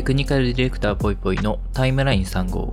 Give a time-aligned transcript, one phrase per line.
[0.00, 2.72] テクニカルディレクターぽいぽいのタイムライン3号。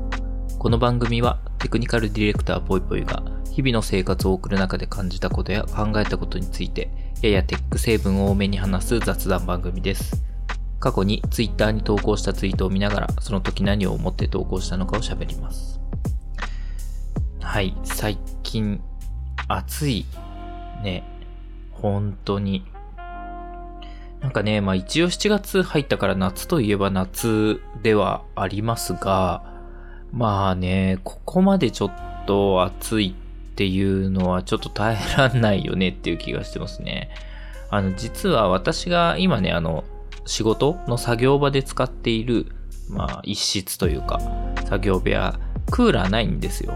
[0.57, 6.89] この番組はテクニカルディレクターぽいぽいが日々の生活を送る中で感じたことや考えたことについて
[7.21, 10.23] ややテック成分を多めに話す雑談番組です。
[10.79, 15.81] 過去に Twitter に投稿したツイートを見ながらその時何を思って投稿したのかを喋ります。
[17.41, 18.79] はい、最近
[19.49, 20.05] 暑い
[20.81, 21.03] ね。
[21.73, 22.63] 本当に。
[24.21, 29.43] なんかね、まあ一応7月入ったから夏といえば夏ではありますが、
[30.11, 33.15] まあね、ここまでちょっと暑い
[33.51, 37.09] っていうのはちょっと耐えらんないよねっていう気がしてますね。
[37.69, 39.83] あの、実は私が今ね、あの、
[40.25, 42.47] 仕事の作業場で使っている、
[42.89, 44.19] まあ一室というか、
[44.65, 46.73] 作業部屋、クーラーないんですよ。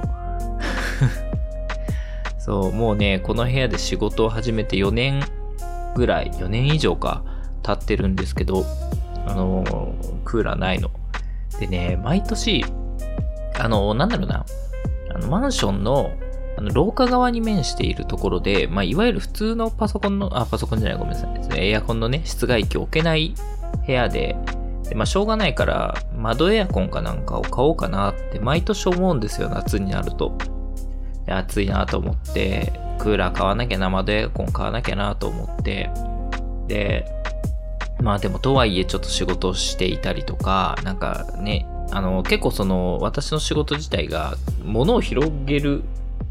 [2.37, 5.23] そう、もうね、この部屋で仕事を始めて4年
[5.95, 7.23] ぐらい、4年以上か、
[7.63, 8.65] 経ってるんですけど、
[9.25, 9.93] あの
[10.25, 10.91] クーラーないの。
[11.59, 12.65] でね、毎年、
[13.59, 14.45] あのなんだろうな、
[15.13, 16.11] あの、マンションの、
[16.57, 21.69] あの、廊下側に面しているところで、まあ、いわゆる普通のパソコンの、あ、パソコンじゃない、ごめんなさいですね。
[21.69, 23.33] エアコンのね、室外機を置けない
[23.85, 24.35] 部屋で、
[24.89, 30.37] でまあ、しょうがないから、窓エアコンかなんかを買おうかなって毎年思うんですよ、夏になると。
[31.27, 35.89] 暑いなと思って、クーラー買わなきゃな、窓エアコン買わなきゃなと思って、
[36.67, 37.05] で、
[38.01, 45.83] まあでもとはいえちょっと仕事をしていたりとか、なんかね、あの結構その私の仕事自体が物を広げる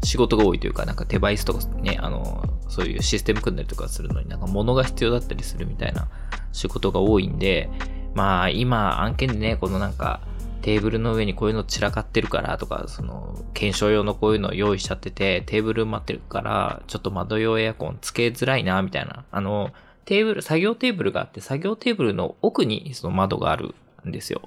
[0.03, 6.07] 仕事が多いというか、なんかデバイスとかね、あの、そういうシステム組んだりとかするのになんか物が必要だったりするみたいな
[6.51, 7.69] 仕事が多いんで、
[8.15, 10.21] まあ今案件でね、このなんか
[10.61, 19.23] テーブルの上にこういうの散らかってるからとか、その検証用のこういうの用意しちゃってて、テーブル待ってるから、ちょっと窓用エアコンつけづらいな、みたいな。
[19.31, 19.71] あの、
[20.05, 23.75] テーブル、作業テーブルがあって、作業テーブルの奥にその窓がある
[24.05, 24.41] んですよ。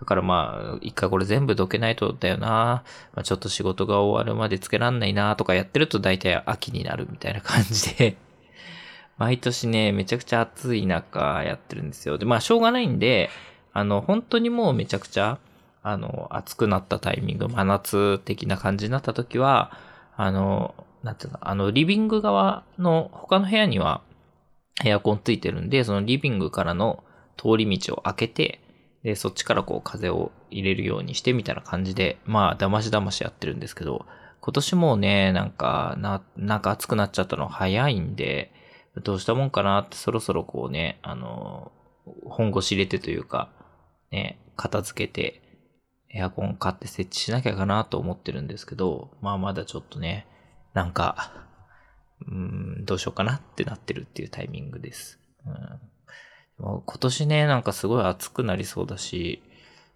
[0.00, 2.84] だからまあ、一回これ全部どけないとだよな。
[3.14, 8.16] まあ、ちょっと仕事が終わるまでつけらんないなとかやってると大体秋になるみたいな感じで、
[9.18, 12.18] 毎年ね、めちゃくちゃ暑い中やってるんですよ。
[12.18, 13.30] で、まあ、しょうがないんで、
[13.72, 15.38] あの、本当にもうめちゃくちゃ、
[15.82, 19.72] あの、暑くなったタイミング、真夏的な感じになった時は、
[20.16, 24.00] あの、なんていうの、あの、リビング側の他の部屋には
[24.84, 27.02] エアコンついてるんで、そのリビングからの
[27.36, 28.60] 通り道を開けて、
[29.02, 34.06] で、そっちからこう風を入れるようにしてみたいな感じで、まあ、だましだましやってるんですけど、
[34.40, 38.52] 今年もね、なんか、な、なんか暑くなっちゃったの早いんで、
[39.02, 41.72] どうしたもんかなってそろそろこうね、あの、
[42.24, 43.50] 本腰入れてというか、
[44.10, 45.42] ね、片付けて、
[46.10, 50.26] エアコン買って設置しなきゃかなと思ってるんですけど、まあまだちょっとね、
[50.72, 51.47] なんか、
[52.26, 55.18] うん、どうしようかなってなってるっていうタイミングです。
[55.46, 55.58] うん、で
[56.58, 59.42] も今年ね、なんかすごい暑くなりそうだし、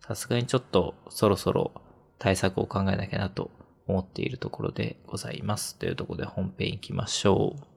[0.06, 1.72] さすがにちょっとそろそろ
[2.19, 3.50] 対策を考えなきゃなと
[3.87, 5.77] 思っているところでございます。
[5.77, 7.72] というところで本編行きましょう。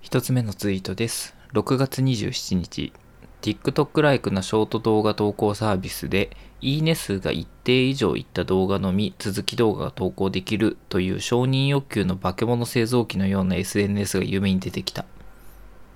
[0.00, 1.36] 一つ目のツイートです。
[1.52, 2.92] 6月27日、
[3.40, 15.02] TikTok ライクなショート動画投稿サービスで、いいね数が一定以上いった動画のみ続き動画が投稿できるという承認欲求の化け物製造機のような SNS が夢に出てきた。
[15.02, 15.06] っ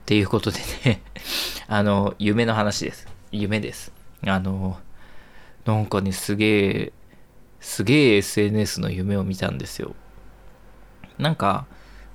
[0.07, 1.03] ていうことでね、
[1.67, 3.07] あの、夢の話です。
[3.33, 3.93] 夢です。
[4.27, 4.79] あの、
[5.65, 6.93] なんかね、すげえ、
[7.61, 9.95] すげえ SNS の夢を見たんですよ。
[11.19, 11.67] なんか、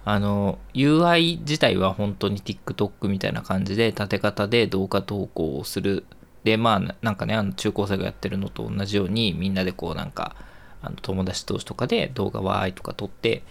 [0.05, 6.05] あの、UI 自体は本当に TikTok みたいな感じで、縦型で動画投稿をする。
[6.43, 10.35] で、まあ、なんかね、あの中高生がやってるのと同じように、みんなでこうなんか、
[10.81, 13.43] あの友達同士とかで動画わーいとか撮って、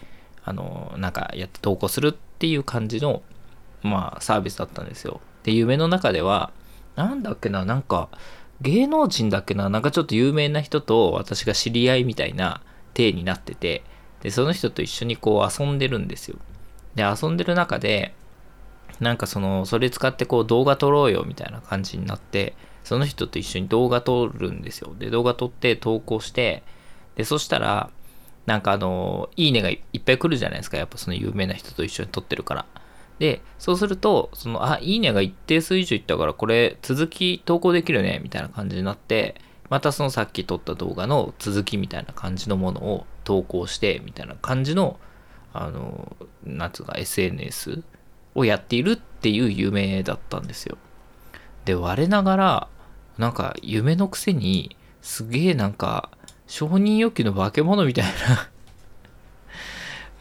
[0.45, 3.23] あの、なんかやって投稿するっていう感じの、
[3.83, 5.21] まあ、サービスだったんですよ。
[5.43, 6.53] で、夢の中では、
[6.97, 8.09] なんだっけな、なんか、
[8.61, 12.63] 芸能人だっけな、なんかちょっと有名な人と私が知り合いみたいな
[12.95, 13.85] 体になってて、
[14.23, 16.37] で、その人と一緒にこう遊んでるんですよ。
[16.95, 18.15] で、遊んでる中で、
[19.01, 22.55] なんかその、それ使ってこう動画撮ろうよみたいな感じになって、
[22.85, 24.95] その人と一緒に動画撮るんですよ。
[24.99, 26.63] で、動画撮って投稿して、
[27.17, 27.91] で、そしたら、
[28.47, 30.79] なんかあの、いいねがいっぱい来るじゃないですか。
[30.79, 32.67] やっぱその有名な人と一緒に撮ってるから。
[33.19, 39.35] で、そうすると、その、あ、いいねが一定数以上いったから、これ続き投稿できるね、みたいな感じになって、
[39.71, 44.99] またそのさっき撮った動画の続きみたいな感じのものを投稿して、みたいな感じの、
[45.53, 47.83] あの、なんつうか SNS
[48.35, 50.79] をやっているっていう夢だったんですよ。
[51.65, 52.69] で、我ながら、
[53.19, 56.11] なんか夢のくせに、すげえなんか、
[56.47, 58.05] 承認欲求の化け物みたい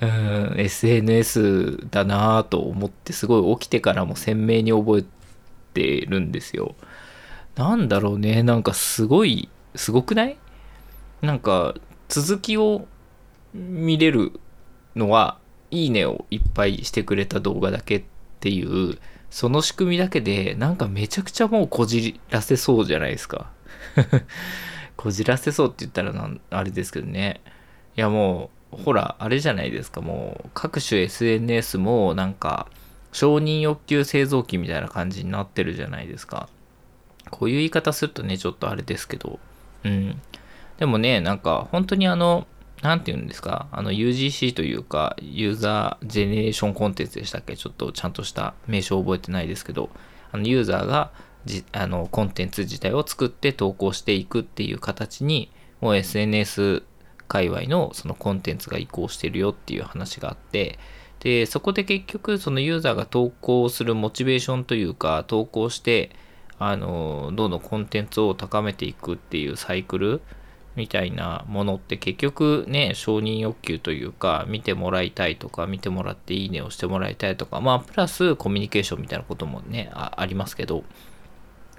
[0.01, 0.05] な
[0.51, 5.05] うん、SNS だなぁと思ってすごい起きてからも鮮明に覚え
[5.73, 6.75] てるんですよ。
[7.57, 8.43] なんだろうね。
[8.43, 10.37] なんかすごいすごくない？
[11.21, 11.73] なんか
[12.07, 12.87] 続きを
[13.53, 14.39] 見れる
[14.95, 15.39] のは
[15.71, 18.03] いいねをいっぱいしてくれた動画だけっ
[18.39, 18.99] ていう
[19.29, 23.49] その仕組みだけでなんかめちゃくちゃもうこじらせそうじゃないですか。
[24.95, 27.41] こじらせそうって言ったらなんあれですけどね。
[27.95, 30.01] いやもうほらあれじゃないですか。
[30.01, 32.67] もう各種 SNS もなんか
[33.11, 36.49] 承認欲求製造機みたいな感じになってるじゃないですか。
[37.31, 39.39] こういう言い方するとねちょっとあれですけど。
[39.83, 40.21] うん。
[40.77, 42.47] でもねなんか本当にあの
[42.81, 43.67] 何て言うんですか？
[43.71, 47.57] あの UGC というかユーザージェネレーションコンテンツでしたっけ？
[47.57, 49.89] ちょっとちゃんとした名称覚えてないですけど。
[50.31, 51.11] あのユーザーが
[51.45, 56.83] じあのコンテンツ自体を作って投稿していくっていう形にもう SNS
[57.29, 60.79] 界隈のそのコンテンツが移行してるよっていう話があって。
[61.19, 66.11] でそこで結局そのユーザーが投稿するモチベーションというか投稿して
[66.59, 70.21] あのどんどんコンテンツを高めていくっていうサイクル
[70.75, 80.83] みたいなものって結局ね承認欲求というか見てもらいたいとか見てもらっていいねをしてもらいたいとかまあプラスコミュニケーションみたいなこともねありますけど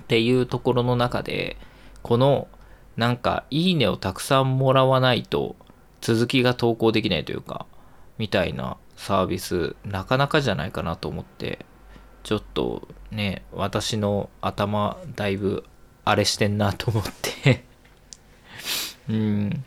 [0.03, 1.57] っていうところの中で
[2.03, 2.49] この
[2.97, 5.55] なんかいいねをたくさんもらわないと
[6.01, 7.67] 続きが投稿できないというか
[8.19, 11.65] みたいなサービスなかなかじゃないかなと思って
[12.29, 15.65] ちょっとね私の頭だいぶ
[16.05, 17.65] あれしてんなと思って。
[19.09, 19.65] うん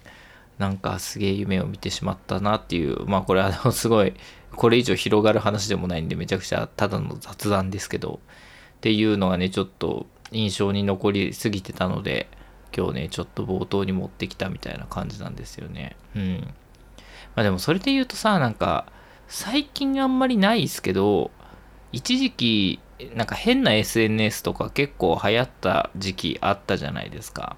[0.59, 3.03] なんかすげえ夢を見てしまったなっていう。
[3.07, 4.13] まあこれはすごい
[4.55, 8.19] これ以上広がる話でもないんでめちゃくちゃただの雑談ですけど。
[8.77, 12.29] っていうのがねちょっと印象に残りすぎてたので
[12.77, 15.95] 今日ねちょっと冒頭に持ってきたみたいな感じなんですよね。
[16.15, 16.41] うん。
[17.35, 18.85] まあでもそれで言うとさなんか
[19.27, 21.31] 最近あんまりないですけど
[21.91, 22.79] 一時期
[23.15, 27.57] なんか変な SNS とか結構流行った時期あったじゃないですか。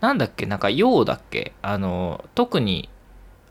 [0.00, 0.46] なんだっけ？
[0.46, 1.52] なんかようだっけ？
[1.62, 2.88] あの、特に、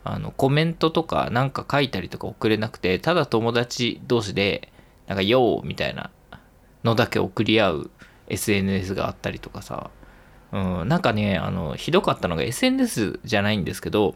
[0.04, 4.72] あの、コメントとかなんか書いたりとか送れなくて、ただ友達同士で、
[5.08, 6.12] なんかようみたいな
[6.84, 7.92] のだけ送り合う
[8.28, 9.90] SNS があったりとかさ、
[10.52, 14.16] うん、なんかね、あの、ひどかったのが SNS じゃないんですけど、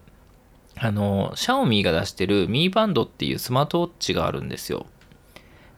[0.76, 4.86] あの、シャオミーが出してるミーバンドっていうスマートウォッチがあるんですよ。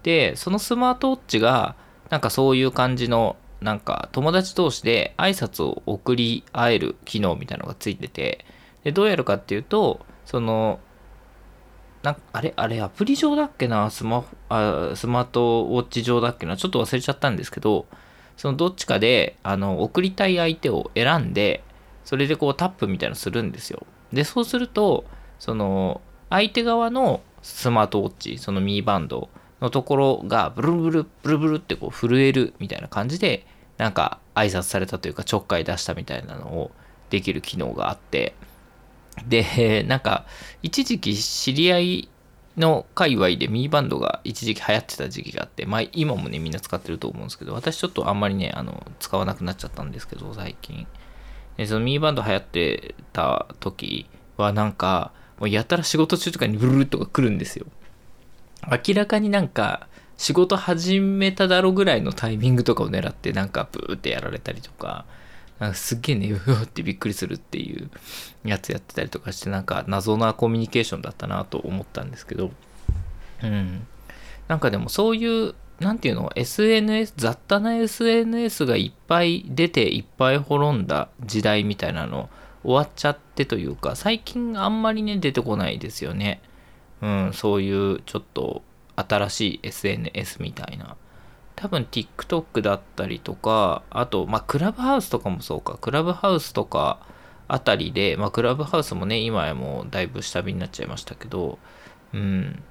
[0.09, 1.75] で、そのスマートウォッチが、
[2.09, 8.45] なんかそういう感じのなんか友達同士で挨拶を送り合える機能みたいなのがついてて
[8.83, 10.79] でどうやるかっていうとその
[12.01, 13.91] なんかあれあれアプリ上だっけな？
[13.91, 16.57] スマあスマートウォッチ上だっけな？
[16.57, 17.85] ちょっと忘れちゃったんですけど
[18.37, 21.61] そのどっちかであの送りたい相手を選んで
[22.05, 23.85] それでこうタップみたいなのするんですよ。
[24.13, 25.05] でそうすると
[25.37, 26.01] その
[26.31, 29.29] 相手側のスマートウォッチそのミーバンド
[29.61, 33.45] のところがブルブルブルブルってこう震えるみたいな感じで
[33.77, 36.71] なんか挨拶されたというかちょっかい出したみたいなのを
[37.09, 38.35] できる機能があって
[39.27, 40.25] でなんか
[40.61, 42.09] 一時期知り合い
[42.59, 50.85] の界隈でミーバンドが一時期流行ってた時期があって、まあ今もねみんな使ってると思うんですけど、私ちょっとあんまりね、あの、使わなくなっちゃったんですけど、最近。
[51.57, 57.65] で、そのミーバンド流行ってた時はなんか、もうやたら仕事中とかにブルルとか来るんですよ。
[58.67, 59.87] 明らかになんか
[60.17, 65.05] 仕事始めただろぐらいのタイミングとかを狙ってなんかブーってやられたりとか、
[65.59, 67.89] なんかすっげえね、うわってびっくりするっていう
[68.43, 72.51] やつやってたりとかしてなんか謎なコミュニケーションだったなと思ったんですけど、
[73.43, 73.87] うん。
[74.47, 82.29] なんかでもそういう、なんていうの ?SNS、雑多な SNS がいっぱい出ていっぱい滅んだ時代みたいなの
[82.63, 86.41] 終わっちゃってというか、最近あんまりね、出てこないですよね。
[87.01, 88.61] うん、そういうちょっと
[88.95, 90.95] 新しい SNS みたいな。
[91.55, 96.99] 多分 TikTok だったりとか、あと、まあ、クラブハウスとかもそうか、クラブハウスとか
[97.49, 101.59] あたりで、まあ、クラブハウスもね、今やもうだいぶ下火になっちゃいましたけど、
[102.13, 102.63] うん、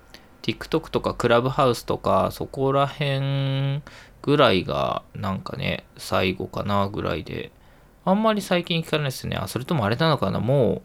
[0.42, 3.82] TikTok とかクラブハウスとか、そこら辺
[4.23, 7.52] ぐらいが、なんかね、最後かなぐらいで、
[8.06, 9.37] あんまり最近聞かないですね。
[9.37, 10.82] あ、それともあれなのかな、もう、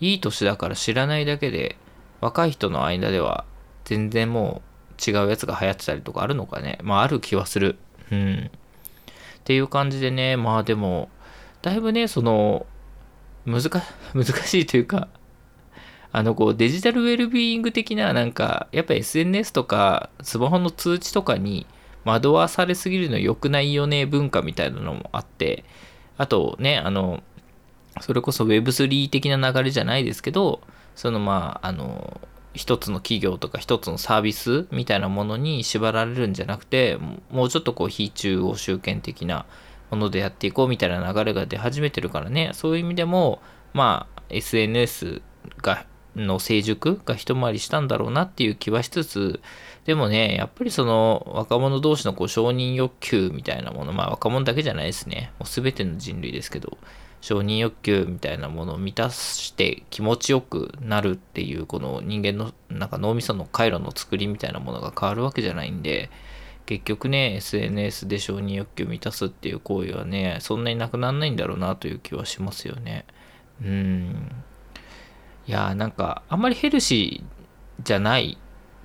[0.00, 1.76] いい年だから知らないだけで、
[2.24, 3.44] 若い人の間では
[3.84, 4.62] 全然も
[4.98, 6.78] う違うやつが流行ってたりとかあるのかね。
[6.82, 7.76] まあある気はする。
[8.10, 8.50] うん。
[8.50, 11.10] っていう感じでね、まあでも、
[11.60, 12.64] だいぶね、その、
[13.44, 13.82] 難、
[14.14, 15.08] 難しいというか、
[16.12, 21.66] あのこうデジタルウェルビーイング的ななんかやっぱ SNS とかスマホの通知とかに
[22.04, 25.64] 惑わされすぎるの良くないよね文化みたいなのもあって
[26.16, 27.24] あとねあの
[28.00, 30.60] それこそ Web3 的な流れじゃないですけど
[30.94, 32.20] そのまああの
[32.54, 36.98] 一つの企業とか一つのサービスみたいなものに縛られるんじゃなくて
[37.30, 39.44] もうちょっとこう非中央集権的な
[39.90, 43.40] ものでやっていこうみたいな流れが出始めてるからね、そういう意味でも、
[43.72, 45.22] まあ、SNS
[45.62, 45.86] が、
[46.16, 49.40] の成熟が一回りしたんだろうなっていう気はしつつ、
[49.84, 55.32] でもね、やっぱりその若者同士のこう承認欲求みたいなもの、まあ若者だけじゃないですね。
[55.40, 56.78] もう全ての人類ですけど、
[57.24, 66.10] 承認欲求みたいなものを満たして気持ちよくなるっていうこの人間のなんか脳みその回路の作りみたいなものが変わるわけじゃないんで、
[66.66, 73.06] 結局ね、SNS で承認欲求を満たすっていう行為はね、そんなになくならないんだろうなという気はしますよね。
[73.62, 74.30] うん。
[75.46, 78.36] いやなんか、あんまりヘルシーじゃない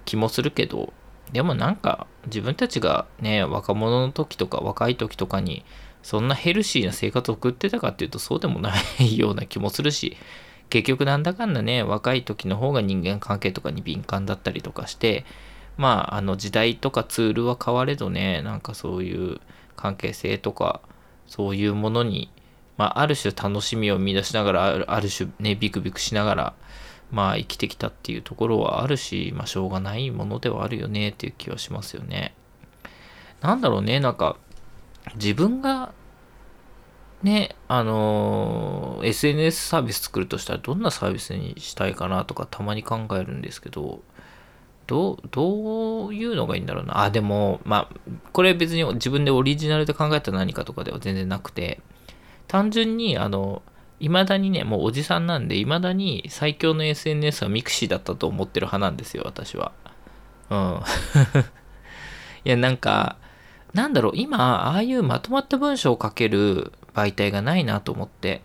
[0.05, 0.93] 気もするけど、
[1.33, 5.65] でもなんか、自分たちがね、若者の時とか若い時とかに、
[6.03, 10.17] そんなヘルシーな生活を送ってたかっていうと、そうでもないような気もするし、
[10.69, 15.25] 結局なんだかんだね、若い時の方が人間関係とかに敏感だったりとかして、
[15.77, 19.39] まあ、あの時代とかツールは変われどね、なんかそういう
[19.75, 20.81] 関係性とか、
[21.27, 22.31] そういうものに
[22.79, 26.53] まあ、ある種楽しみを見出しながら、ある種ね、ビクビクしながら、
[27.11, 32.33] まあ、生きてきたっていうところはあるし、まあ、しょうがないものではあるよねっていう気はしますよね。
[33.41, 34.37] なんだろうね、なんか、
[35.15, 35.93] 自分が、
[37.23, 44.01] ね、あのー、SNS サービス作るとしたらどんなサービスにしたいかなとかたまに考えるんですけど、
[44.87, 47.03] どう、どういうのがいいんだろうな。
[47.03, 47.95] あ、でも、まあ、
[48.33, 51.79] これ別に自分でオリジナルで考えた何かとかでは全然なくて、
[52.47, 53.61] 単純に、あの、
[53.99, 59.73] 未だにね、もうおじさんなんで、未だに最強の SNS はミクシーだったと思ってる派なんですよ、私は。
[60.49, 60.81] うん。
[62.45, 63.17] いや、なんか、
[63.73, 68.41] なんだろう、今、ああいうまとまった文章を書ける媒体がないなと思って、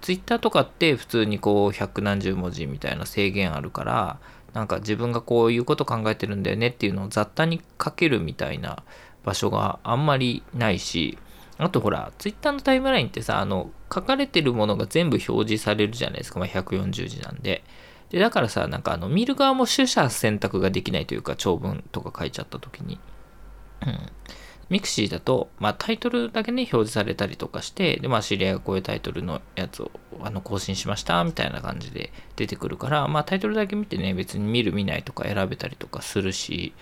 [0.00, 4.18] ツイッターとかって普通にこう、百何十文字みたいな制限あるから、
[4.54, 8.82] なんか自分がこういうこと考えてるんだよねっていうのを雑多に書けるみたいな
[9.24, 11.18] 場所があんまりないし、
[11.58, 16.40] あとほら、ツイッターのタイムラインってさ、あの、書かれてるものが全部表示されるじゃないですか。
[16.40, 17.62] まあ、140字なんで。
[18.10, 22.98] で、だからさ、なんかあの、見る側も取捨選択ができないというか、長文とか書いちゃった時に。
[23.86, 23.98] うん。
[24.70, 29.90] ミクシーだと、まあ、タイトルだけね、表示されたりとかして、で、まあ、知り合いがこういうタイトルのやつを、
[30.20, 36.72] あの、更新しました、みたいな感じで出てくるから、まあ、タイトルだけ見てね、別に見る見ないとか選べたりとかするし、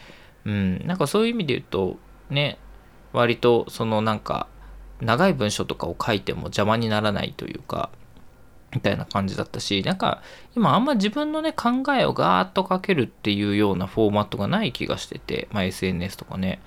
[0.44, 1.98] うん、なんかそういう意味で言うと、
[2.30, 2.58] ね、
[3.12, 4.46] 割と、そのなんか、
[5.00, 7.90] 長い文章とかを書いても邪魔にならないというか、
[8.74, 10.22] みたいな感じだったし、なんか
[10.56, 16.60] 今あんま自分のね考えをガーッと書けるっていうようなフォーマットがない気がしてて、まあ SNS とかね。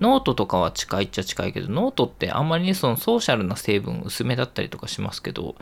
[0.00, 5.56] ノートとかは近いっちゃ近いけど、ノートってあんまりね、そのソーシャルな成分薄めだったりとかしますけど、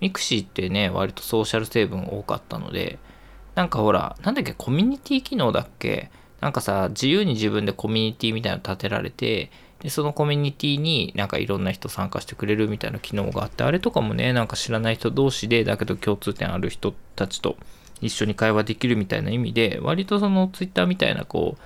[0.00, 2.98] ミクシーってね、割とソーシャル成分多かったので、
[3.54, 6.10] なんかほら、なんだっけ、コミュニティ機能だっけ？
[6.40, 17.56] なんかさ、自由に自分でコミュニティみたいなの立てられて、で、そのコミュニティになんかいろんな人参加してくれるみたいな機能があって、あれとかもね、なんか知らない人同士で、だけど共通点ある人たちと
[18.00, 21.62] 一緒に会話できるみたいな意味で、割とそのツイッターみたいなこう、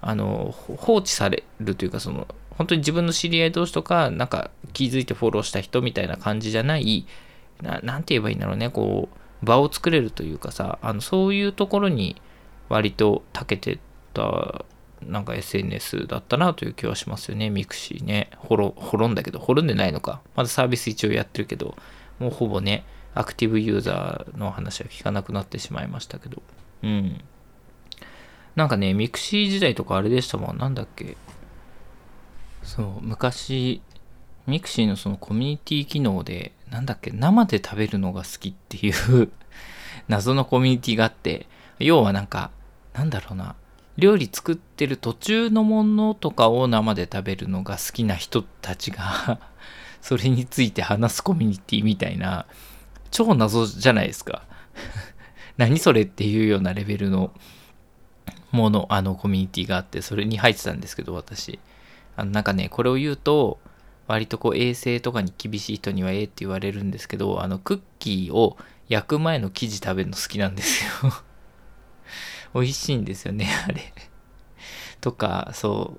[0.00, 7.06] あの、放置されるというか、その、本当に自分の知り合い同士とか、なんか気づいてフォローした人みたいな感じじゃない、
[7.62, 12.20] ななんて言えばいいんだろうね、こう、場を作れるというかさ、あのそういうところに
[12.68, 13.78] 割と長けて
[14.12, 14.64] た
[15.06, 17.50] なんか SNS だったなという気はしますよね。
[17.50, 18.30] ミクシーね。
[18.36, 18.74] 滅
[19.10, 20.20] んだけど、滅んでないのか。
[20.36, 21.76] まだサービス一応やってるけど、
[22.18, 26.42] もうほぼね、アクティブユーザーの話は聞かなくなってしまいましたけど。
[26.82, 27.20] うん。
[28.60, 30.58] なんかね、ミクシー時代とかあれでしたもん。
[30.58, 31.16] なんだっけ。
[32.62, 33.80] そう、昔、
[34.46, 39.32] ミクシーのそのコミュニティ機能で、なんだっけ、生で食べるのが好きっていう
[40.08, 41.46] 謎のコミュニティがあって、
[41.78, 42.50] 要はなんか、
[42.92, 43.54] なんだろうな、
[43.96, 49.40] 料理作ってる途中のものとかを生で食べるのが好きな人たちが
[50.02, 52.44] それについて話すコミュニティみたいな、
[53.10, 54.42] 超謎じゃないですか
[55.56, 57.32] 何それっていうようなレベルの
[58.52, 61.58] もの、あのコミュニティがあって、それに入ってたんですけど、私。
[62.16, 63.58] あのなんかね、これを言うと、
[64.06, 68.56] 割とこう衛生とかに厳しい人にはええって言われるんですけど、あのクッキーを
[68.88, 71.12] 焼く前の生地食べるの好きなんですよ
[72.52, 73.92] 美味しいんですよね、あれ。
[75.00, 75.96] とか、そ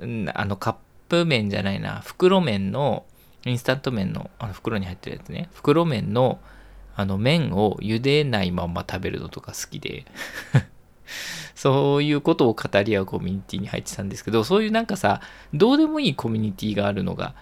[0.00, 0.76] う、あのカッ
[1.08, 3.04] プ麺じゃないな、袋麺の、
[3.44, 6.38] インスタント麺の、あの袋に入ってるやつね、袋麺の、
[6.94, 10.04] あの麺を茹でないまま食べるのとか好きで
[11.54, 15.20] そういうことを語り合うコミュニティに入ってたんですけど、そういうなんかさ、
[15.52, 17.34] どうでもいいコミュニティがあるのが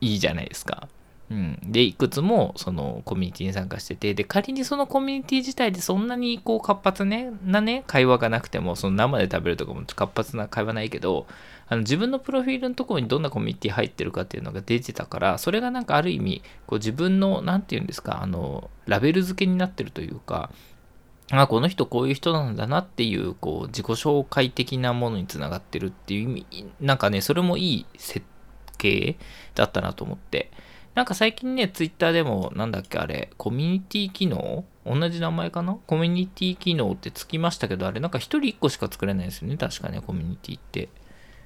[0.00, 0.88] いいじゃないですか。
[1.30, 11.26] うん、でいくつもそのコミュニティに参加しててで仮にそのコミュニティ自体でそんなにこう活発、ね、なね会話がなくてもその生で食べるとかも活発な会話ないけど
[11.68, 20.50] あの自分のプロフィールのところにどんなコミュニティ入ってるかっていうのが出てたからそれがなんかある意味こう自分の何て言うんですかあのラベル付けになってるというか
[21.30, 28.24] あこの人こういう人なんだなっていうこう自己紹介的なものにつながってるっていう意味なんかねそれもいい設
[28.78, 29.16] 計
[29.54, 30.50] だったなと思って。
[30.94, 34.64] なんか最近ね、ツイッターでも、なんだっけあれ、コミュニティ機能？
[34.84, 35.78] 同じ名前かな？
[35.86, 39.56] コミュニティ機能ってつきましたけど、あれなんか1人1個しか作れないですよね。
[39.56, 40.88] 確かね、コミュニティって。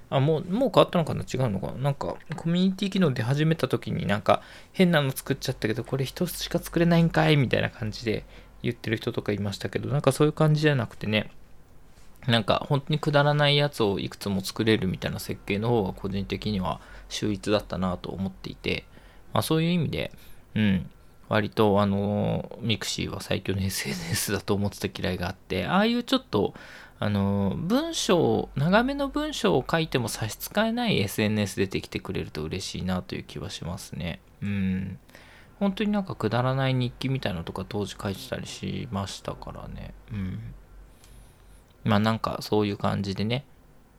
[0.08, 1.22] あ、もう、もう変わったのかな？
[1.22, 1.74] 違うのかな？
[1.74, 4.40] なんか、コミュニティ機能で始めた時になんか、
[4.72, 7.36] 変なの作っちゃったけど、これ1つしか作れないんかい？
[7.36, 8.24] みたいな感じで
[8.62, 11.30] 言ってる人とかいましたけど、なんかそういう感じじゃなくてね、
[12.26, 18.84] なんか本当にくだらないやつをいくつも作れるみたいな設計の方が個人的には秀逸だったなと思っていて、
[19.32, 20.12] まあ、そういう意味で、
[20.54, 20.90] うん、
[21.28, 26.54] 割とあのミクシーは最強の SNS だと思ってた嫌いがあってああいうちょっと
[27.00, 34.20] あの文章長めの文章を書いても差し支えない SNS 出てきてくれると嬉しいなという気はしますね。
[34.40, 34.98] うん。
[35.62, 39.94] 本当になんかくだらない日記みたいのとか当時書いてたりしましたからね。
[40.10, 40.40] うん。
[41.84, 43.44] まあなんかそういう感じでね。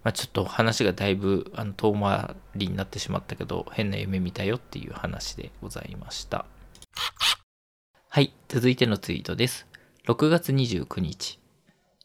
[0.03, 6.45] まあ、ちょっと話がだいぶあの遠回りになってしまったけど変な夢見たよっていう話でございました。
[8.09, 8.33] はい。
[8.49, 9.65] 続いてのツイートです。
[10.05, 11.39] 6月29日。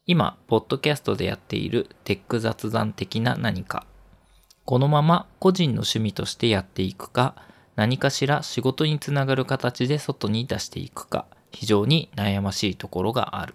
[0.07, 3.89] 今ポッドキャストでやっているテック雑談的な何か。
[4.65, 7.35] このまま個人の趣味としてやっていくか
[7.79, 13.55] 何かしら仕事につながる形で外に出していくか非常に悩ましいところがある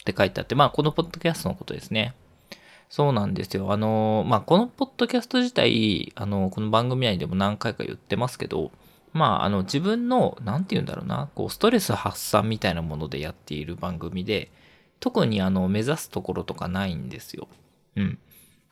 [0.00, 2.16] って書いてあってまあこのポッドキャストのことですね
[2.88, 3.70] そうなんですよ。
[3.70, 8.72] あの、まあ、このポッドキャスト自体、あの、この番組内でも何回か言ってますけど、
[9.12, 14.50] まあ、あの、自分の、なんて言うんだろうな、こう、ストレス発散みたいなものでやっている番組で、
[15.00, 17.46] 特にあの、目指すところとかないんですよ。
[17.96, 18.18] うん。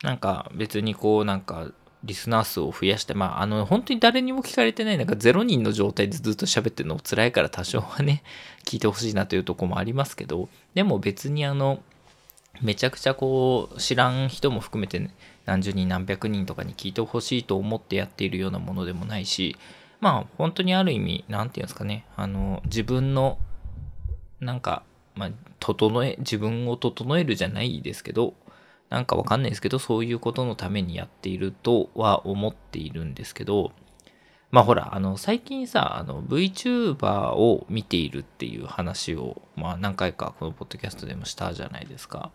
[0.01, 1.71] なんか、別にこう、なんか、
[2.03, 8.23] リスナー数を増やして、まあ、あの、本当に誰にも聞かれてない、なんか0人の状態でずっと喋ってるの辛いから多少はね、
[8.65, 11.81] 聞いてほしいなというとこもありますけど、でも別にあの、
[12.61, 15.09] めちゃくちゃこう知らん人も含めて
[15.45, 19.55] 何十人何百人とかに聞いてほしいと思ってやっているようなものでもないし
[19.99, 23.37] まあ本当にある意味何て言うんですかねあの自分の
[24.39, 24.83] なんか、
[25.15, 25.29] まあ、
[25.59, 28.33] 整え自分を整えるじゃないですけど
[28.89, 33.71] なんかわかんないですけどそういうことのためにやっているとは思っているんですけど
[34.49, 42.31] まあほら、あの、最近さ、あの、VTuber を見ているっていう話を、まあ何回かこのポッドキャストでもしたじゃないですか。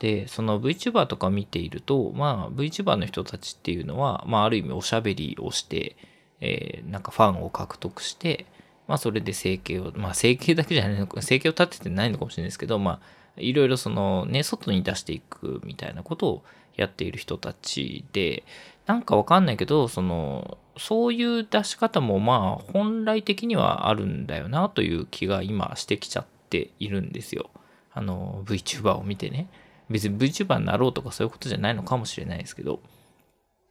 [0.00, 5.96] で、その VTuber とか見ていると、まあ VTuber の人たちっていうのは、まあある意味おしゃべりをして、
[6.40, 8.46] えー、なんかファンを獲得して、
[8.88, 13.00] まあそれで生計を、まあ生計だけじゃないのか、生計を立ててないのかもしれないですけど、まあ
[13.36, 16.42] いろいろそのね、外に出していくみたいなことを
[16.76, 18.44] やっている人たちで、
[18.86, 27.50] なんかわかんないけど、その、そういう出し方もまあ本来的にはあるんだよなという気が今してきちゃっているんですよ。
[27.92, 29.48] あの VTuber を見てね。
[29.88, 32.80] 別に VTuber になろうとかそういうことじゃないのかもしれないですけど。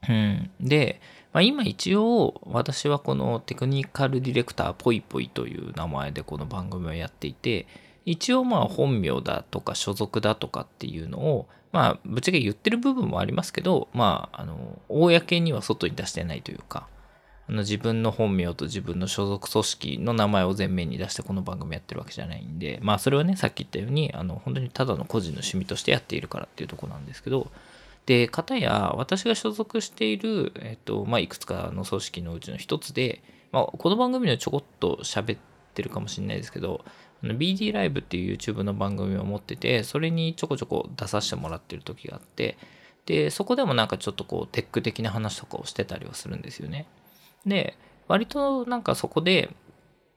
[0.07, 0.49] うん。
[0.59, 1.01] で、
[1.33, 7.65] まあ、今一応私はこのテクニカルディレクターぽいぽいという名前でこの番組をやっていて、
[8.05, 16.87] 一応まあ本名だとか所属だとかっていうのを、まあぶっちゃけ言ってる部分もありますけど、まああの、公には外に出してないというか、
[17.47, 27.51] あの自分の本名と自分の所属組織の名前を前面に出してこの番組やってるわけじゃないんで、まあそれはね、さっき言ったように、あの本当にただの個人の趣味としてやっているからっていうとこなんですけど、
[28.05, 35.39] で、かたや私が所属している、えっと、まあいくつかの組織のうちの一つで、まあこの番組ではちょこっと喋っ
[35.73, 36.83] てるかもしれないですけど、
[37.23, 42.57] BD ライブっていう YouTube の番組を持ってて、それにちょこちょこ出させてもらってる時があって、
[43.05, 46.85] で、そこでもなんかちょっとこう、テック的な話とかをしてたりはするんですよね。
[47.45, 49.55] で、割となんかそこで、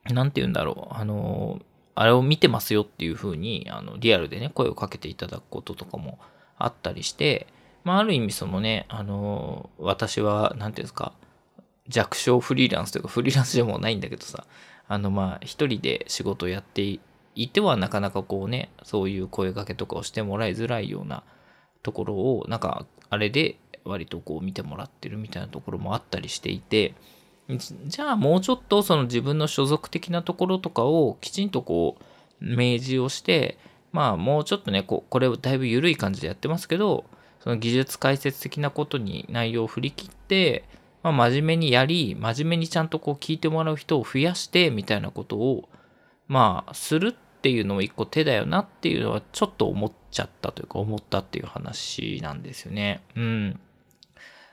[0.05, 1.61] なんて言うんだろう、あの、
[1.95, 6.19] あれを見てますよっていう風に、あの、リアルでね、声をかけていただくこととかも
[6.59, 7.47] あったりして、
[7.85, 11.13] まあ、ある意味そのね、あの、私は、なんていうんですか、
[11.89, 14.45] 弱小フリーランスというか、フリーランスでもないんだけどさ、
[14.89, 17.01] あの、まあ、一人で仕事をやって
[17.35, 21.23] いては、なかなかこうね、そういう声かけとかをしてもらいづらいような
[21.83, 26.95] ところを、なんか、あれで割とこう見てもらってるみたいなところもあったりしていて、
[27.49, 33.57] じゃあもうちょっとその自分の所属的なところとかをきちんとこう明示をして
[33.93, 37.05] まあもうちょっとねここれだいぶ緩い感じでやってますけど
[37.39, 40.65] その技術解説的なことに内容を振り切って、
[41.07, 45.69] まあ、真面目にやり、真面目にちゃんとこう聞いてもらう人を増やして、みたいなことを、
[46.27, 53.03] まあ、するっていうのも一個手だよなっていうのはちょっと思っちゃったというか、思ったっていう話なんですよね。
[53.15, 53.61] うん。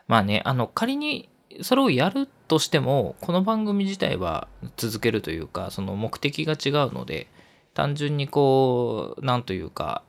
[0.07, 1.27] まあね、あの、仮に
[1.61, 7.25] それをやるとしても、この番組自体は続けるというか、その目的が違うので、
[7.73, 10.03] 単純にこう、なんというか、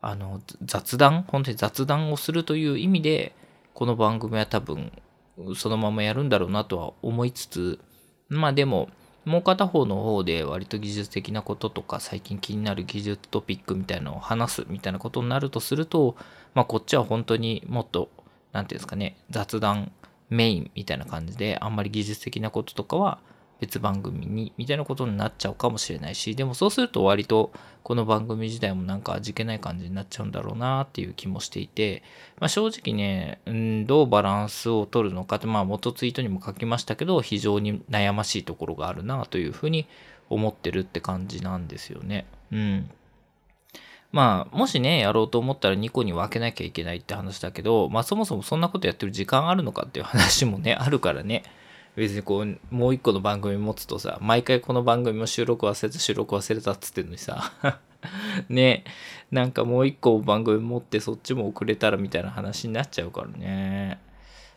[0.00, 3.32] あの、雑談本当に雑談をするという意味で、
[3.74, 4.90] この番組は多分、
[5.56, 7.78] そのままやるんだろうなとは思いつつ、
[8.28, 8.88] まあでも、
[9.24, 16.16] もう片方の方で割と技術的なこととか最近気になる技術トピックみたいなのを話すみたいなことになるとすると、
[16.54, 18.10] まあこっちは本当にもっと、
[18.52, 19.92] 何て言うんですかね、雑談
[20.28, 23.18] メインみたいな感じで、あんまり技術的なこととかは
[23.64, 27.50] 別番組に、みたいなことになっちゃうかもしれないし、でもそうすると割と
[27.82, 32.02] この番組自体もなんか味気ない感じになっちゃうんだろうなっていう気もしていて、
[32.38, 39.86] まあ、正直ね、うん、どうバランスを取るのかって、まあ元ツイートにも書きましたけど、非常に悩ましいところがあるなというふうに
[40.28, 42.26] 思ってるって感じなんですよね。
[42.52, 42.90] うん。
[44.12, 51.42] まあ、もしね、やろうと思ったら2個に分けなきゃいけないって話だけど、まあそもそもそんなことやってる時間あるのかっていう話もね、あるからね。
[51.96, 57.52] 別にこう、もう一個の番組持つとさ、毎回この番組も収録忘れた、収録忘れたっつってんのにさ、
[58.48, 58.84] ね、
[59.30, 64.00] なんかもう一個番組持ってそっちも遅れたらみたいな話になっちゃうからね。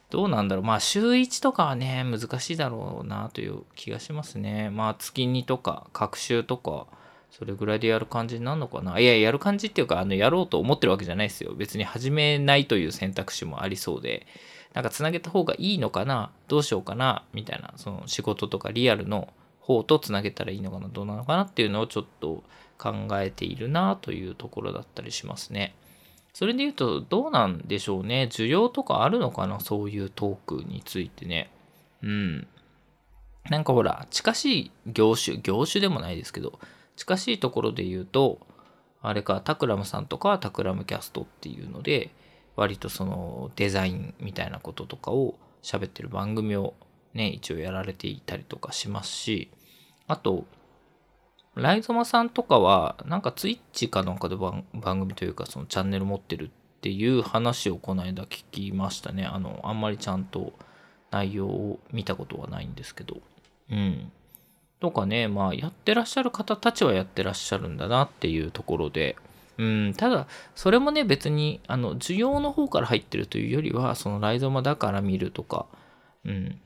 [0.10, 0.65] どうなんだろう。
[0.65, 4.69] まあ、週1とかはね、難しいだろうなという気がしますね。
[4.69, 6.88] まあ、月2とか、各週とか、
[7.30, 11.54] それぐらいでやる感じになるのかないや、やる感じっていうか、あの、やろうと思ってるわけじゃないですよ。
[11.56, 14.26] 別に始めないという選択肢もありそうで、
[14.78, 16.30] なんかつなげた方がいいのかな？
[16.48, 17.24] どうしようかな？
[17.34, 22.44] みたいな、その仕事とかリアルの方とつなげたらいいのかなどうなのかなっていうのをちょっと
[22.78, 25.74] 考えているなというところだったりしますね。
[26.32, 28.30] それで言うと、どうなんでしょうね？
[28.32, 29.60] 需要とかあるのかな？
[29.60, 31.50] そういうトークについてね。
[32.04, 32.48] うん。
[33.50, 36.60] なんかほら、近しい業種、業種でもないですけど、
[36.96, 38.38] 近しいところで言うと、
[39.02, 42.12] あれか、タクラムさんとかはタクラムキャストっていうので、
[42.58, 46.74] 割とそのデザインみたいなこととかを喋ってる番組を
[47.13, 49.50] ね、一応やられていたりとかしますし、
[50.08, 50.46] あと、
[51.56, 59.26] ライゾマさんとかは、なんかツイッチかなんかで番組というか、そのチャンネル持ってるっていう話をこの間聞きましたね。
[59.26, 60.54] あの、あんまりちゃんと
[61.10, 63.17] 内容を見たことはないんですけど。
[63.72, 64.12] うん。
[64.80, 69.15] とかね、まあ、やってらっしゃる方たちはやってらっしゃるんだなっていうところで、
[69.58, 75.65] うん、ただ、それもね、別に、あの、需要の方から入ってるというよりは、そのライゾマだから見るとか、
[76.26, 76.60] うん、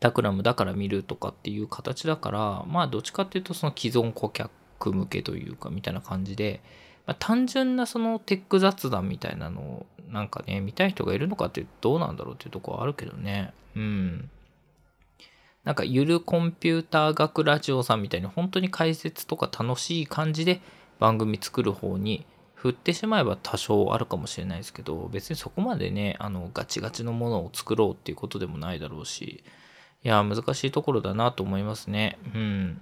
[0.00, 6.60] タクラムだから見るとかっていう形だから、まあ、どっちかっていうと、その既存顧客向けというか、みたいな感じで、
[7.06, 13.52] まあ、単純なそのテック雑談みたいなのを、なんかね、見たい人がいるのかってどうなんだろうっていうとこはあるけどね。
[13.76, 14.30] うん。
[15.64, 20.60] なんかゆるコンピューター学ラジオさんみたいに本当に解説とか楽しい感じで
[20.98, 22.26] 番組作る方に
[22.62, 29.42] 振ってしまえば多少あるかもしれないですけど別にそこまでねあのガチガチのものを作ろうっていうことでもないだろうし
[30.04, 32.18] いや難しいところだなと思いますね。
[32.34, 32.80] うん。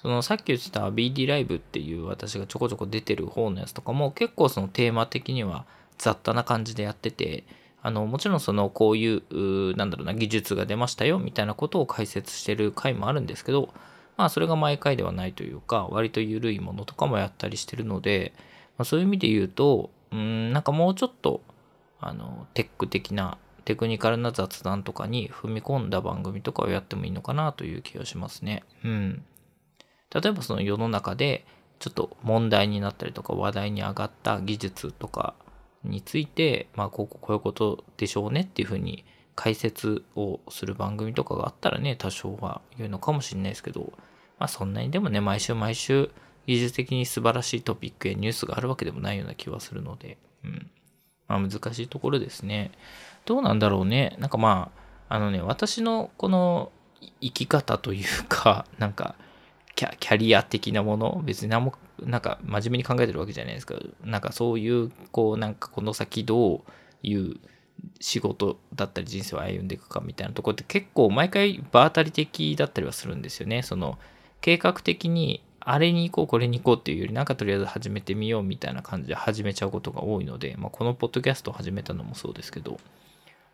[0.00, 5.64] そのさっき言ってた BD ライブっていう私がちょこちょこ出てる方のやつとかも結構そのテーマ的には
[5.98, 7.44] 雑多な感じでやってて
[7.82, 13.72] あの、もちろんその、こういう、なんだろうな、技術が出ましたよ、みたいなことを解説してる回もあるんですけど、
[14.16, 18.32] まあ、それが毎回ではないというか、割と緩いものとかもやったりしてるので、
[18.78, 21.42] まあ、そういう意味で言うと、うん、なんかもうちょっと、
[22.00, 28.64] あの、テック的な、テクニカルな雑談とかに踏み込んだ番組とかをやってもいいのかなという気がしますね。
[28.82, 29.24] うん。
[30.14, 31.44] 例えばその世の中で、
[31.78, 35.34] ちょっと問題になったりとか話題に上がった技術とか
[35.84, 39.04] について、まあ、こうこういうことでしょうねっていうふうに
[39.36, 43.92] 解説をする番組とかがあったらね、多少は言うのかもしれないですけど、
[44.38, 46.10] まあそんなにでもね、毎週毎週
[46.48, 50.70] 技術的に素晴らしいトピックやニュースがあるわけでもないような気はするので、うん。
[51.28, 52.72] まあ難しいところですね。
[53.26, 54.16] どうなんだろうね。
[54.18, 54.70] なんかま
[55.08, 56.72] あ、あのね、私のこの
[57.20, 59.14] 生き方というか、 なんか
[59.74, 63.74] キャ、キャリア的なもの、別に何もなんか真面目に考えてるわけじゃないですか。
[64.02, 66.62] なんかそういう、こう、なんかこの先どう
[67.02, 67.36] いう
[68.00, 73.62] 仕事だったり人生を歩んでいくかみたいなところって結構毎回場当たり的だったりはするんですよね。
[73.62, 73.98] その
[74.40, 82.80] 計画的にあれに行こうこれに行こうっていうよりなんかとりあえず始めてみようみたいな感じで始めちゃうことが多いので、まあ、このポッドキャストを始めたのもそうですけど、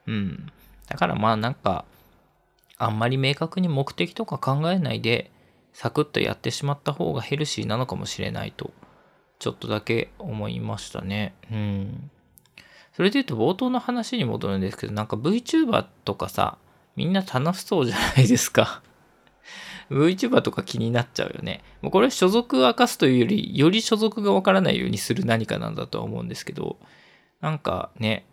[0.07, 0.47] うん。
[0.89, 1.85] だからまあなんか
[2.79, 5.33] あんまり明確に目的とか考えないで
[5.73, 8.71] サクッとやってしまった方がヘルシーなのかもしれないと、
[9.41, 11.35] ちょっとだけ思いましたね。
[11.51, 12.11] うん。
[12.93, 16.59] それで言うと冒頭の話に戻るんですけど、なんか VTuber とかさ、
[16.95, 18.83] みんな楽しそうじゃないですか
[19.91, 21.63] VTuber とか気になっちゃうよね。
[21.83, 26.79] もうこれ所属を明かすというより、より所属がわからないようにする何かなんだとは思うんですけど、
[27.41, 28.25] なんかね、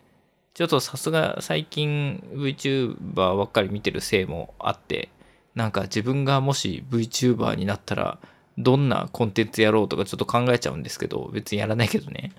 [0.53, 5.09] ちょっとさすが最近 VTuber ばっかり見てるせいもあって、
[5.55, 8.19] なんか自分がもし VTuber になったら、
[8.57, 12.31] どんなコンテンツやろうとかちょっと考えちゃうんですけど、別にやらないけどね。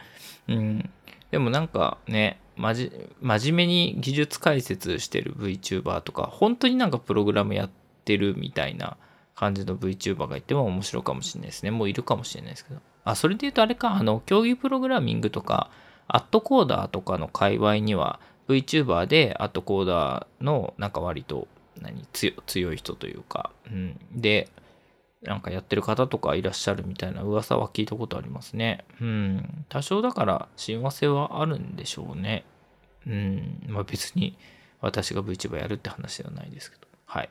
[0.49, 0.91] うん。
[1.31, 8.97] でもなんかね、まじ、真面目に技術解説してる VTuber とか、本当になんかプログラムやっててるみたいな
[9.35, 11.71] 感じの VTuber がいても面白いかもしれないですね。
[11.71, 12.81] もういるかもしれないですけど。
[13.05, 15.71] あ、それで言うとあれか、あの、競技プログラミングとか、
[16.09, 21.49] アットコーダーとかの界隈には VTuber でアットコーダーのなんか割と
[21.81, 24.49] 何強い人というか、うん、で、
[25.23, 28.85] なんかやってる方とかいらっしゃるみたいな噂は聞いたことありますね。
[29.01, 29.65] うん。
[29.69, 32.45] 多少だから親和性はあるんでしょうね。
[33.07, 33.63] うん。
[33.69, 34.37] まあ別に
[34.81, 36.89] 私が VTuber やるって話ではないですけど。
[37.07, 37.31] はい。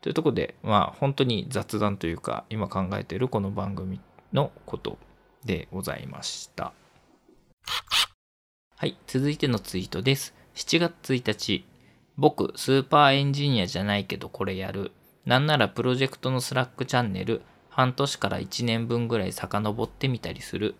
[0.00, 4.00] というところで、まあ本当に雑談というか、今考えているこの番組
[4.32, 4.98] のこと
[5.44, 6.72] でございました。
[8.76, 8.96] はい。
[9.06, 10.34] 続いてのツイートです。
[10.54, 11.64] 7月1日。
[12.16, 14.92] 僕、スーパーエンジニアじゃないけどこれやる。
[15.26, 20.76] なんならプロジェクトの Slack チャンネル、半年から1年分ぐらい遡ってみたりする。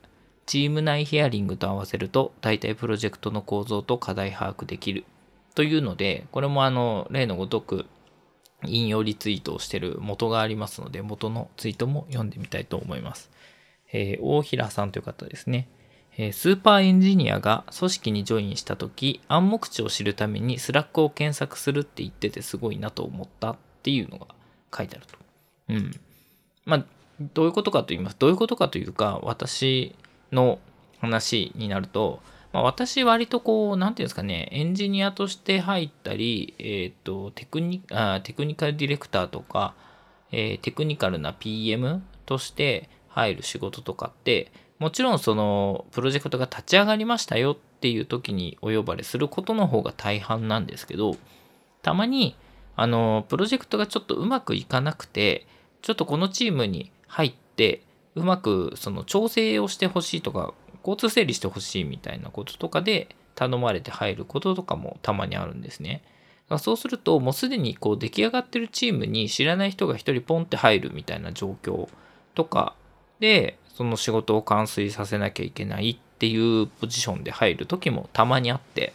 [0.47, 5.05] チーム内ヒアリングと合わせると、大体プロジェクトの構造と課題把握できる。
[5.55, 7.87] というので、これもあの、例のごとく、
[8.67, 13.31] 引用リツイートをしてる元がありますので、元のツイートも読んでみたいと思います。
[13.93, 15.69] えー、大平さんという方ですね。
[16.17, 24.27] え、スーパーエンジニアが組織にジョインした時暗黙知を知るために Slack を検索するって言っててすごいなと思ったっていうのが
[24.77, 25.19] 書いてあると。
[25.71, 26.01] うん。
[26.67, 26.85] まあ、
[27.33, 28.17] どういうことかと言います。
[28.19, 29.95] どういうことかというか、私
[30.33, 30.59] の
[31.01, 32.21] 話になると、
[32.53, 39.75] まあ、私割とこう、なんていうんですかね、エンジニアとして入ったり、えっ、ー、と、テクニあ、テクニカルディレクターとか、
[40.33, 51.17] えー、テクニカルな PM として入る仕事とかって、もちろんそのプロジェクトが立ち上がりましたよっていう時にお呼ばれすることの方が大半なんですけど、
[51.83, 52.35] たまに
[52.81, 55.47] あの、プロジェクトがちょっとうまくいかなくて、
[55.83, 57.83] ちょっとこのチームに入って、
[58.15, 60.55] うまくその調整をしてほしいとか、
[60.85, 66.03] 交通整理してほしいみたいなこととかで頼まれて入ることとかもたまにあるんですね。
[66.59, 71.89] そうすると、もうすでにこう出来上がってるチームに知らない人が一人ポンって入るみたいな状況
[72.35, 72.75] とか
[73.21, 78.93] で、その仕事を完遂させなきゃいけないっていうポジションで入る時もたまにあって、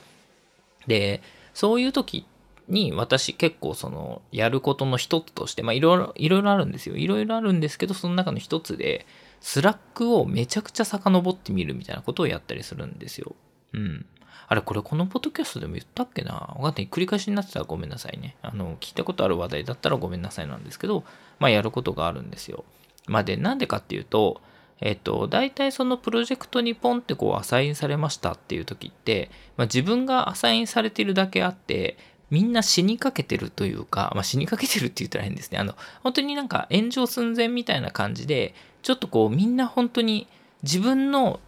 [0.85, 1.21] で、
[1.53, 2.25] そういう時
[2.67, 6.97] に私結構そのやることの一つとして、まあいろいろ、いろいろあるんですよ。
[6.97, 9.05] いろいろあるんですけど、その中の一つで、
[9.41, 13.35] Slack をめちゃくちゃ遡ってみるみたいなことをやったりするんですよ。
[13.73, 14.05] うん。
[14.47, 16.33] あれ、これこのポッドキャストでも言ったっけな？
[16.33, 16.87] わかんない。
[16.87, 18.35] 繰り返しになってたらごめんなさいね。
[18.41, 21.03] あの、聞いたことある話題だったらごめんなさいなんですけど、
[21.39, 22.63] まあやることがあるんですよ。
[23.07, 24.41] まあで、なんでかっていうと、
[24.81, 31.97] えっと、大体そのプロジェクトにポンってこうアサインされましたっていう時って、まあ、自分がアサインされてるだけあって、
[32.29, 35.59] みんな死にかけてるというか、まあ、死にかけてるって言ったら変ですね。
[35.59, 38.53] あの、本当になんか炎上寸前みたいな感じで、
[38.85, 40.27] ちょっとこうみんな本当に
[40.61, 41.39] 自分の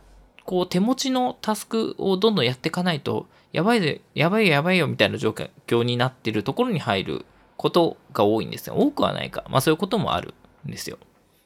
[0.44, 5.36] こう手持ちのタスクをどんどんやっていかないと、やばいで、やばいやばいよみたいな状
[5.68, 8.76] 況になってるところに入ることが多いんですよ。
[8.76, 9.44] 多くはないか。
[9.50, 10.34] まあそういうこともある
[10.68, 10.98] んですよ。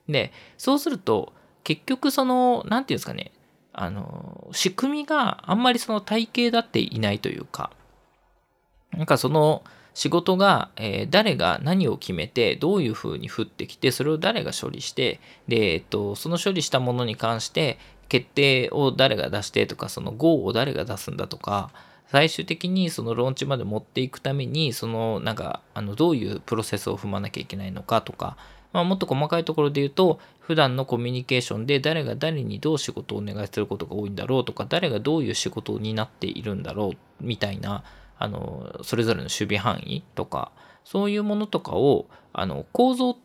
[0.08, 1.34] で、そうすると、
[1.66, 3.34] 結局その、なんていうんですかね、
[3.74, 7.70] あの、仕組みがあんまりその体系だっていないというか、
[8.94, 17.78] なんかその仕事が、えー、誰が何を決めて、どういうふうに降ってきて、それを誰が処理して、で、えっと、その処理したものに関して、
[18.08, 21.72] 決定を誰が出してとか、その GO を誰が出すんだとか、
[22.08, 28.36] 最終的にそのローンチまで持っていくために、そのなんか、あの、どういうプロセスを踏まなきゃいけないのかとか、
[28.74, 37.84] まあ、もっと細かいところで言うと、普段のコミュニケーションで誰が誰にどう仕事をお願いすることが多いんだろうとか、誰がどういう仕事になっているんだろうみたいな、
[38.22, 40.52] あの、それぞれの守備範囲とか、
[40.84, 43.18] そういうものとかを、あの、構造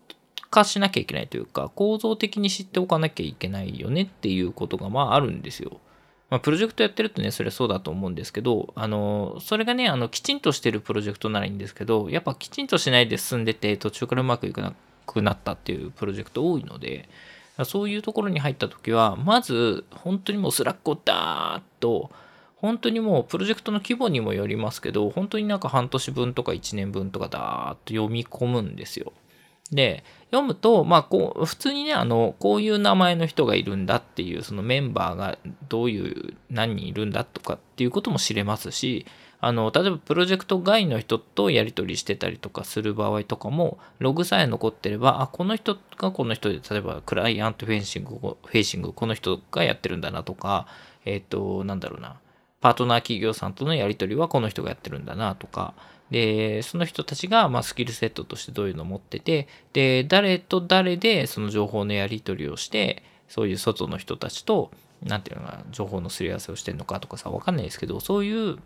[0.51, 5.81] 化しなきゃいけないというか、構造的に知っておかなきゃいけないよねっていうことが、まああるんですよ。
[6.29, 14.75] まあ、プロジェクトやってるとね、それはそうだと思うんですけど、あの、それがね、あの、きちんとしてるプロジェクトならいいんですけど、やっぱきちんとしないで進んでて、途中からうまくいかな
[15.07, 17.09] くなったっていうプロジェクト多いので、
[17.65, 22.11] そういうところに入った時は、まず、本当にもう Slack をダーッと、
[22.57, 29.13] 本当にもうプロジェクトの規模にもよりますけど、本当になんか半年分とか1年分とかダーッと読み込むんですよ。
[29.71, 35.39] で、読むと、まあ、こう、普通にね、あの、こういう名前の人がいるんだっていう、そのメンバーが
[35.69, 39.07] どういう、何人いるんだとかっていうことも知れますし、
[39.41, 50.67] あの、例えばプロジェクト外の人とやり取りしてたりとかする場合とかも、ログさえ残ってれば、あ、この人がこの人で、例えばクライアントフェンシング、フェイシング、この人がやってるんだなとか、
[51.05, 52.17] えっ、ー、と、なんだろうな、
[52.61, 55.75] パートナー企業さんとのやり取りはこの人がやってるんだなとか、
[56.11, 64.71] で、その人たちが、ま、スキルセットとしてどういうのを持ってて、で、誰と誰でその情報のやり取りをして、そういう外の人たちと、
[65.03, 68.59] なんていうのかな、情報のすり合わせをしてるのかとかさ、わかんないですけど、そういう、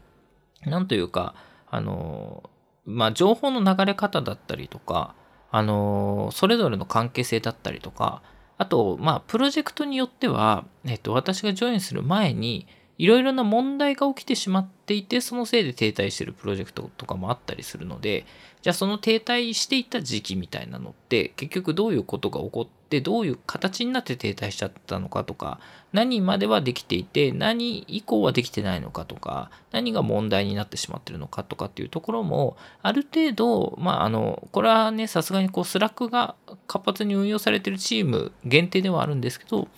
[0.67, 1.35] なんというか、
[1.71, 2.51] あの、
[2.85, 5.15] まあ、情報の流れ方だったりとか、
[5.51, 8.23] あの、それぞれの関係性だったりとか、
[8.59, 12.67] あと、まあ、プロジェクトによっては、えっと、私がジョインする前に、
[13.01, 18.27] いろいろな問題が起きてしまっていて、そのせいで停滞してるプロジェクトとかもあったりするので、
[18.61, 25.61] じゃあその停滞していた時期みたいなのって、結局どういうことが起こって、どういう形になって停滞しちゃったのかとか、
[25.95, 36.35] 何まではできていて、何以降はできてないのかとか、何が問題になってしまってるのかとかっていうところも、ある程度、まあ、あの、これはね、さすがにこう、 Slack が
[36.67, 39.69] 活発に運用されてるチーム限定ではあるんですけど、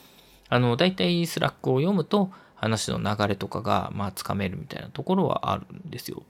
[0.48, 6.22] あの、大体 Slack を読むと、話の流れとかが、まあ、つかめるみたいなところはあるんですよ。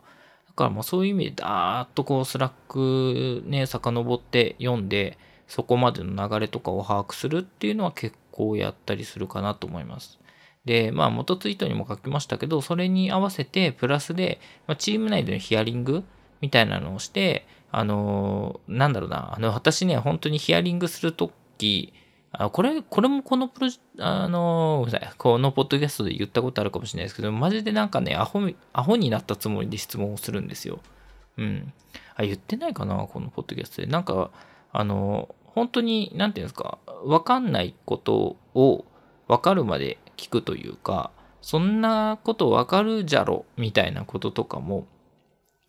[0.49, 10.19] だから、まあ、そういう意味で、だーっとこう、 Slack ね、遡って読んで、そこまでの流れとかを把握するっていうのは結構やったりするかなと思います。
[10.65, 16.05] で、まあ、元ツイートにも書きましたけど、それに合わせて、プラスで、まあ、チーム内でのヒアリング
[16.41, 21.93] みたいなのをして、あのー、なんだろうな、あの、私ね、本当にヒアリングするとき、
[22.33, 24.87] あこれ、これもこのプロジあの
[25.19, 28.41] このポッドキャストで言ったことあるかもしれないですけど、マジでなんかね、アホ、
[28.73, 30.81] アホになったつもりで質問をするんですよ。
[31.37, 31.73] うん。
[32.17, 33.87] あ、言ってないかなこのポッドキャストで。
[33.87, 34.31] なんか、
[34.73, 38.87] あの、本当に、なんていうんですか、わかんないことを
[39.29, 41.11] わかるまで聞くというか、
[41.43, 44.87] そんなことわかるじゃろ、みたいなこととかも、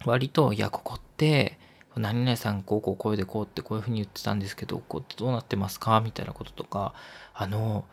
[0.05, 1.57] 割と、いや、ここって、
[1.97, 6.01] 何々さんこうこう声でこうってこういうふうに言ってたんですけど、こうどうなってますか？
[6.01, 6.93] みたいなこととか、
[7.33, 7.85] あの、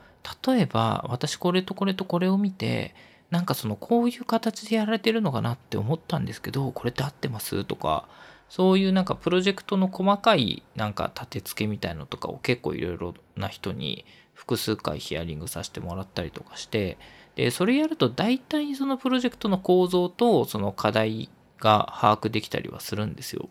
[0.45, 2.95] 例えば私これとこれとこれを見て、
[3.29, 7.63] なんかそのこういう形でやられてるのかなって思ったんですけど、これって合ってます？
[7.63, 8.07] とか、
[8.49, 16.97] そういうなんかプロジェクトの細かいなんか立て付けみたいのとかを結構いろいろな人に複数回ヒアリングさせてもらったりとかして、
[17.35, 23.47] で、それやると大体そのプロジェクトの構造とその課題が把握できたりはするんですよ。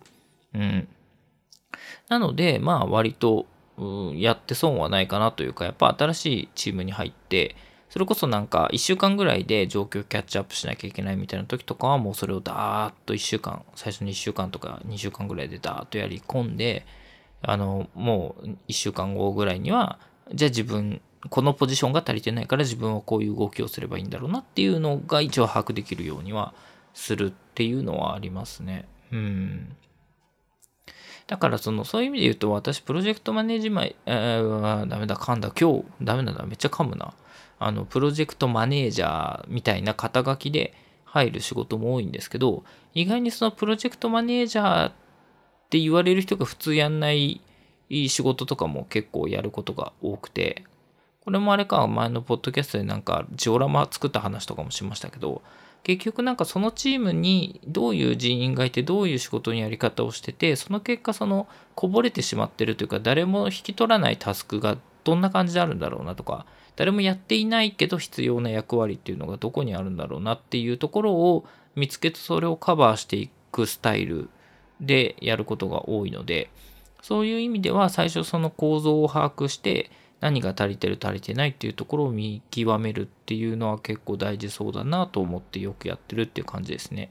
[0.54, 0.88] うん。
[2.08, 7.56] なので、まあ割と、うん、やって損はないかなというか、やっぱ新しいチームに入って、
[7.88, 16.86] それこそなんか1週間ぐらいで状況キャッチアップしなきゃいけないみたいな時とかはもうそれをダーッと1週間、最初の1週間とか2週間ぐらいでダーッとやり込んで、
[17.42, 19.98] あの、もう1週間後ぐらいには、
[20.32, 26.54] じゃあ自分、このポジションが足りてないから自分はこういう動きをすればいいんだろうなっていうのが一応把握できるようには
[26.94, 28.86] するっていうのはありますね。
[29.12, 29.76] うん。
[31.30, 37.14] だからその、そういう意味で言うと、私、プロジェクトマネージマイ、えー、ダメだ、噛んだ、今日、ダメなんだめっちゃ噛むな。
[37.60, 42.64] あの、プロジェクトマネージャーみたいな肩書きで入る仕事も多いんですけど、
[42.94, 44.92] 意外にそのプロジェクトマネージャーっ
[45.70, 47.40] て言われる人が普通やんない
[47.88, 50.64] 仕事とかも結構やることが多くて、
[51.24, 55.42] これもあれか、前のポッドキャストでなんかジオラマ作った話とかもしましたけど、
[55.82, 74.28] 結局なんかそのチームにどういう人員がいてどういう仕事のやり方をしててその結果そのこぼれてしまってるというか誰も引き取らないタスクがどんな感じであるんだろうなとか誰もやっていないけど必要な役割っていうのがどこにあるんだろうなっていうところを見つけてそれをカバーしていくスタイル
[74.80, 76.50] でやることが多いので
[77.02, 87.10] そういう意味では最初その構造を把握して何が足りてる足りてないっていうところを見極めるっていうのは結構大事そうだなと思ってよくやってるっていう感じですね。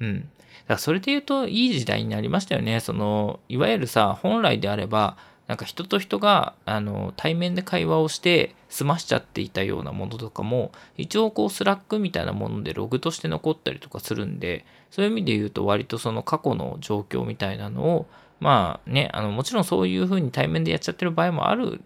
[0.00, 0.20] うん。
[0.20, 0.28] だか
[0.74, 2.80] らそれで言うといい時代になりましたよね。
[2.80, 18.06] その、いわゆるさ、本来であれば、なんか人と人があの対面で会話をして済ましちゃっていたようなものとかも一応こう Slack みたいなものでログとして残ったりとかするんでそういう意味で言うと割とその過去の状況みたいなのを
[18.40, 21.80] まあねあのもちろんそういうふうに対面でやっちゃってる場合もある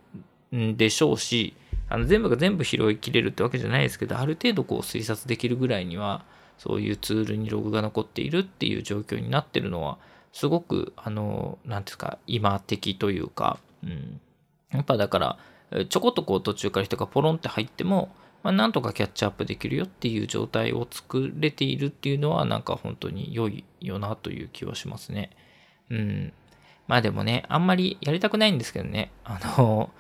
[0.57, 1.55] んでしょうし、
[1.89, 6.25] あの全部が全部拾いきれるってわけじゃないですけど、ある程度こう推察できるぐらいには、
[6.59, 9.99] そういうツールにログが残っているっていう状況になってるのは、
[10.33, 14.21] すごく、あの、なんですか、今的というか、うん。
[14.71, 15.39] やっぱだから、
[15.89, 25.31] ちょこっとこう途中から人がポロンって入っても、まあ、なんとかキャッチアップできるよっていう状態を作れているっていうのは、なんか本当に良いよなという気はしますね。
[25.91, 26.33] うん。
[26.89, 29.91] まあでもね、あんまりやりたくないんですけどね、あの、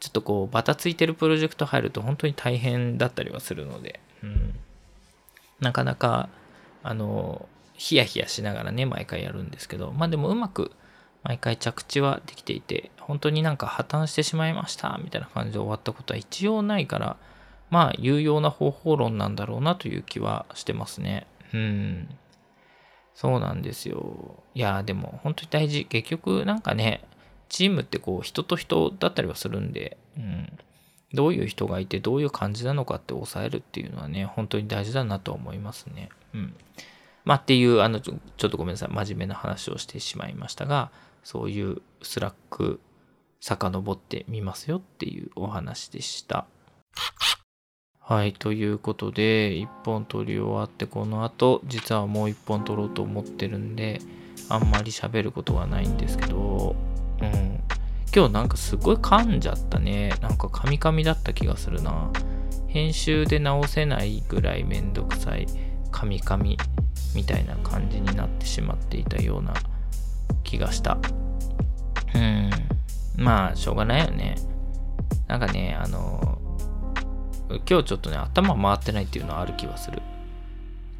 [0.00, 4.54] ちょっとこう、バタついてるプロジェクト入ると本当に大変だったりはするので、うん、
[5.60, 6.28] なかなか
[6.82, 10.72] あの、ヒヤヒヤしながらね、毎回やるんですけど、まあでもうまく
[11.22, 17.16] 毎回着地はできていて、本当になんか破綻してしまいましたみたいな感じで終わったことは一応ないから、
[17.70, 21.26] まあ有用な方法論なんだろうなという気はしてますね。
[21.52, 22.08] うん。
[23.14, 24.42] そうなんですよ。
[24.54, 25.84] いや、でも本当に大事。
[25.84, 27.02] 結局なんかね、
[27.50, 30.58] チームってこう人と人だったりはするんで、うん。
[31.12, 36.08] どういう人がいてどういう感じなのかって抑えるっていうのはね、本当に大事だなと思いますね。
[36.32, 36.54] うん。
[37.24, 38.88] まあっていう、あのちょ、っとごめんなさい。
[38.90, 40.92] 真面目な話をしてしまいましたが、
[41.24, 42.80] そういう Slack
[43.40, 46.46] 遡ってみますよっていうお話でした。
[47.98, 54.00] はい、ということで、1本撮り終わって、この後、実はもう1本撮ろうと思ってるんで、
[54.48, 56.49] あんまり喋ることはないんですけど、
[57.22, 57.60] うん。
[58.14, 60.12] 今日なんかすごい噛んじゃったね。
[60.20, 62.10] なんかカミカミだった気がするな。
[62.66, 65.46] 編集で直せないぐらいめんどくさい
[65.90, 66.56] カミカミ
[67.14, 69.54] みたいな感じになってしまっていたような
[70.44, 70.98] 気がした。
[72.14, 72.50] うん。
[73.16, 74.36] まあ、しょうがないよね。
[75.28, 76.38] なんかね、あの、
[77.68, 80.00] 今日ちょっとね、頭回ってないっていうのはある気はする。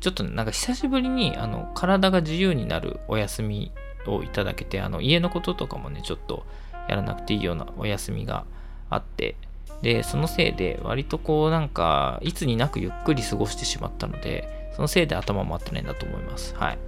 [0.00, 3.72] ちょっとなんか久しぶりに、あの、体が自由になるお休み
[4.06, 6.44] をいただけて、あの、家のこととかもね、ちょっと
[6.88, 8.44] やらなくていいようなお休みが
[8.88, 9.36] あって、
[9.82, 16.54] で、そのせいで、割とこう、なんか、いつになくゆっくり過ごしてしまったので、そのせいで頭回ってないんだと思います。
[16.56, 16.78] はい。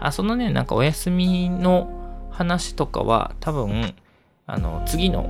[0.00, 1.88] あ、そのね、なんかお休みの
[2.30, 3.94] 話とかは、多分、
[4.46, 5.28] あの、次の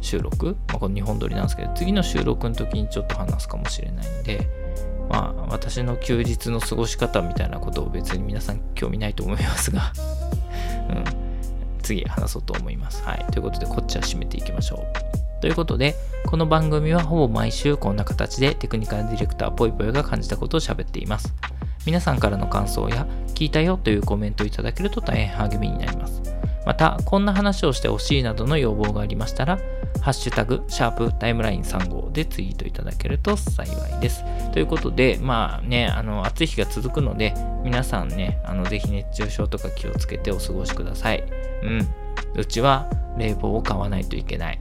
[0.00, 4.48] 収録、まあ、この2本撮りなんですけど、次の収録の時にちょっと話すかもしれないんで、
[5.08, 9.92] まあ、私の休日の過ごし方みたいなことを別に皆さん興味ないと思いますが
[10.90, 11.04] うん、
[11.82, 13.02] 次話そうと思います。
[13.02, 13.24] はい。
[13.30, 15.18] ということで、こっちは締めていきましょう。
[15.40, 15.94] ということで、
[16.26, 21.34] この番組はほぼ毎週こんな形でテクニカルディレクターぽいぽいが感じたことを喋っています。
[21.86, 26.22] 皆さんからの感想や聞いたよというコメントをいただけると大変励みになります。
[26.66, 29.58] また、こんな話をしてほしいなどの要望がありましたら、
[30.00, 34.24] ハッシュタグ、シャープタイムライン3号でツイートいただけると幸いです。
[34.52, 41.24] ということで、まあね、あの、暑い日が続くので、皆さんね、あの、ぜひ熱中症とか気をつけてお過ごしください。
[41.62, 41.88] うん。
[42.36, 44.60] うちは冷房を買わないといけない。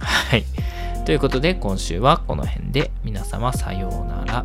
[0.00, 0.44] はい。
[1.04, 4.44] ということで、今週はこの辺で皆様さようなら。